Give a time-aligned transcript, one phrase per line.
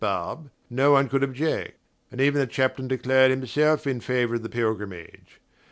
[0.03, 1.77] Barbe no one could object,
[2.11, 5.39] and even the chaplain declared himself in favour of the pilgrimage.